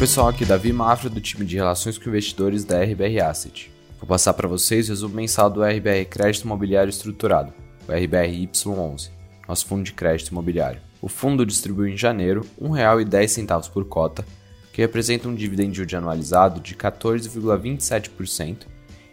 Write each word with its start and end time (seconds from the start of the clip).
Pessoal, 0.00 0.28
aqui 0.28 0.46
Davi 0.46 0.72
Mafra 0.72 1.10
do 1.10 1.20
time 1.20 1.44
de 1.44 1.56
Relações 1.56 1.98
com 1.98 2.08
Investidores 2.08 2.64
da 2.64 2.82
RBR 2.82 3.20
Asset. 3.20 3.70
Vou 3.98 4.08
passar 4.08 4.32
para 4.32 4.48
vocês 4.48 4.88
o 4.88 4.92
resumo 4.92 5.14
mensal 5.14 5.50
do 5.50 5.62
RBR 5.62 6.06
Crédito 6.06 6.44
Imobiliário 6.44 6.88
Estruturado, 6.88 7.52
o 7.86 7.92
RBR 7.92 8.46
Y11, 8.46 9.10
nosso 9.46 9.66
fundo 9.66 9.84
de 9.84 9.92
crédito 9.92 10.28
imobiliário. 10.28 10.80
O 11.02 11.08
fundo 11.08 11.44
distribuiu 11.44 11.92
em 11.92 11.98
janeiro 11.98 12.46
R$ 12.58 12.66
1,10 12.66 13.70
por 13.70 13.84
cota, 13.84 14.24
que 14.72 14.80
representa 14.80 15.28
um 15.28 15.34
dividend 15.34 15.76
yield 15.76 15.94
anualizado 15.94 16.62
de 16.62 16.74
14,27% 16.74 18.60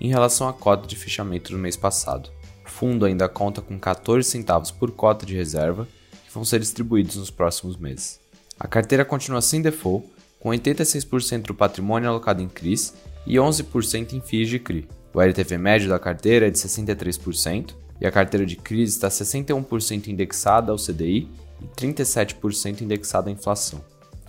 em 0.00 0.08
relação 0.08 0.48
à 0.48 0.52
cota 0.52 0.86
de 0.86 0.94
fechamento 0.94 1.50
do 1.50 1.58
mês 1.58 1.76
passado. 1.76 2.30
O 2.64 2.70
fundo 2.70 3.04
ainda 3.04 3.28
conta 3.28 3.60
com 3.60 3.76
14 3.80 4.30
centavos 4.30 4.70
por 4.70 4.92
cota 4.92 5.26
de 5.26 5.34
reserva, 5.34 5.88
que 6.24 6.32
vão 6.32 6.44
ser 6.44 6.60
distribuídos 6.60 7.16
nos 7.16 7.32
próximos 7.32 7.76
meses. 7.76 8.20
A 8.60 8.68
carteira 8.68 9.04
continua 9.04 9.42
sem 9.42 9.60
default, 9.60 10.06
com 10.38 10.50
86% 10.50 11.42
do 11.42 11.54
patrimônio 11.54 12.08
alocado 12.08 12.42
em 12.42 12.48
CRIs 12.48 12.94
e 13.26 13.36
11% 13.36 14.12
em 14.12 14.20
FIIs 14.20 14.48
de 14.48 14.58
CRI. 14.58 14.88
O 15.12 15.20
LTV 15.20 15.58
médio 15.58 15.88
da 15.88 15.98
carteira 15.98 16.46
é 16.46 16.50
de 16.50 16.58
63% 16.58 17.74
e 18.00 18.06
a 18.06 18.12
carteira 18.12 18.46
de 18.46 18.56
CRIs 18.56 18.90
está 18.90 19.08
61% 19.08 20.08
indexada 20.08 20.70
ao 20.70 20.78
CDI 20.78 21.28
e 21.60 21.66
37% 21.76 22.82
indexada 22.82 23.28
à 23.28 23.32
inflação. 23.32 23.80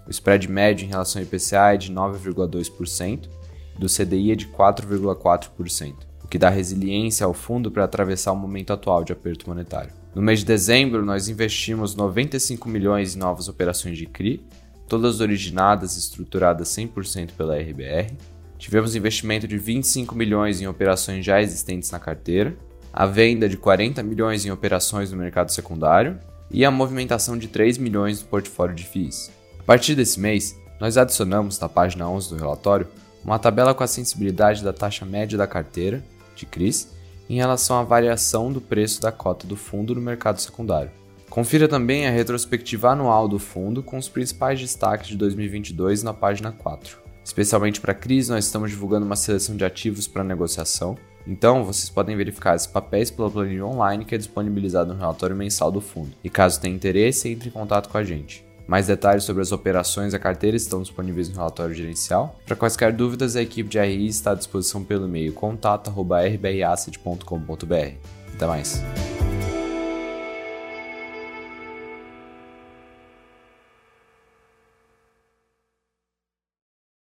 O 0.07 0.09
spread 0.09 0.49
médio 0.49 0.85
em 0.85 0.89
relação 0.89 1.21
ao 1.21 1.27
IPCA 1.27 1.73
é 1.73 1.77
de 1.77 1.93
9,2% 1.93 3.29
e 3.75 3.79
do 3.79 3.87
CDI 3.87 4.31
é 4.31 4.35
de 4.35 4.47
4,4%, 4.47 5.93
o 6.23 6.27
que 6.27 6.39
dá 6.39 6.49
resiliência 6.49 7.25
ao 7.25 7.33
fundo 7.33 7.69
para 7.69 7.83
atravessar 7.83 8.31
o 8.31 8.35
momento 8.35 8.73
atual 8.73 9.03
de 9.03 9.13
aperto 9.13 9.47
monetário. 9.47 9.93
No 10.15 10.23
mês 10.23 10.39
de 10.39 10.45
dezembro, 10.45 11.05
nós 11.05 11.29
investimos 11.29 11.93
95 11.93 12.67
milhões 12.67 13.15
em 13.15 13.19
novas 13.19 13.47
operações 13.47 13.97
de 13.99 14.07
CRI, 14.07 14.43
todas 14.89 15.21
originadas 15.21 15.95
e 15.95 15.99
estruturadas 15.99 16.67
100% 16.69 17.31
pela 17.37 17.57
RBR. 17.57 18.11
Tivemos 18.57 18.95
investimento 18.95 19.47
de 19.47 19.57
25 19.57 20.15
milhões 20.15 20.59
em 20.59 20.67
operações 20.67 21.23
já 21.23 21.41
existentes 21.41 21.91
na 21.91 21.99
carteira, 21.99 22.57
a 22.91 23.05
venda 23.05 23.47
de 23.47 23.55
40 23.55 24.01
milhões 24.03 24.45
em 24.45 24.51
operações 24.51 25.11
no 25.11 25.17
mercado 25.17 25.51
secundário 25.51 26.19
e 26.51 26.65
a 26.65 26.71
movimentação 26.71 27.37
de 27.37 27.47
3 27.47 27.77
milhões 27.77 28.21
no 28.21 28.27
portfólio 28.27 28.75
de 28.75 28.83
FIIs. 28.83 29.31
A 29.59 29.63
partir 29.63 29.95
desse 29.95 30.19
mês, 30.19 30.59
nós 30.79 30.97
adicionamos 30.97 31.59
na 31.59 31.69
página 31.69 32.09
11 32.09 32.29
do 32.29 32.35
relatório 32.35 32.87
uma 33.23 33.37
tabela 33.37 33.73
com 33.73 33.83
a 33.83 33.87
sensibilidade 33.87 34.63
da 34.63 34.73
taxa 34.73 35.05
média 35.05 35.37
da 35.37 35.45
carteira, 35.45 36.03
de 36.35 36.45
CRIs, 36.45 36.89
em 37.29 37.35
relação 37.35 37.77
à 37.77 37.83
variação 37.83 38.51
do 38.51 38.59
preço 38.59 38.99
da 39.01 39.11
cota 39.11 39.45
do 39.45 39.55
fundo 39.55 39.93
no 39.93 40.01
mercado 40.01 40.41
secundário. 40.41 40.98
Confira 41.29 41.67
também 41.67 42.07
a 42.07 42.11
retrospectiva 42.11 42.89
anual 42.89 43.27
do 43.27 43.37
fundo 43.37 43.83
com 43.83 43.97
os 43.97 44.09
principais 44.09 44.59
destaques 44.59 45.09
de 45.09 45.17
2022 45.17 46.01
na 46.03 46.13
página 46.13 46.51
4. 46.51 46.97
Especialmente 47.23 47.79
para 47.79 47.91
a 47.91 47.95
crise, 47.95 48.31
nós 48.31 48.45
estamos 48.45 48.71
divulgando 48.71 49.05
uma 49.05 49.15
seleção 49.15 49.55
de 49.55 49.63
ativos 49.63 50.07
para 50.07 50.23
negociação, 50.23 50.97
então 51.27 51.63
vocês 51.63 51.87
podem 51.89 52.17
verificar 52.17 52.55
esses 52.55 52.65
papéis 52.65 53.11
pela 53.11 53.29
planilha 53.29 53.63
online 53.65 54.03
que 54.03 54.15
é 54.15 54.17
disponibilizada 54.17 54.91
no 54.91 54.99
relatório 54.99 55.35
mensal 55.35 55.71
do 55.71 55.79
fundo. 55.79 56.09
E 56.23 56.29
caso 56.29 56.59
tenha 56.59 56.75
interesse, 56.75 57.29
entre 57.29 57.49
em 57.49 57.51
contato 57.51 57.89
com 57.89 57.99
a 57.99 58.03
gente. 58.03 58.43
Mais 58.67 58.87
detalhes 58.87 59.23
sobre 59.23 59.43
as 59.43 59.51
operações 59.51 60.13
da 60.13 60.19
carteira 60.19 60.57
estão 60.57 60.81
disponíveis 60.81 61.29
no 61.29 61.35
relatório 61.35 61.75
gerencial. 61.75 62.39
Para 62.45 62.55
quaisquer 62.55 62.93
dúvidas, 62.93 63.35
a 63.35 63.41
equipe 63.41 63.69
de 63.69 63.79
RI 63.79 64.07
está 64.07 64.31
à 64.31 64.35
disposição 64.35 64.83
pelo 64.83 65.05
e-mail 65.05 65.33
contato.rbrasset.com.br. 65.33 67.95
Até 68.35 68.47
mais! 68.47 69.08